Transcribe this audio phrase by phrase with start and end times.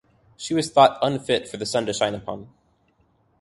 [0.35, 2.49] She was thought unfit for the sun to shine upon.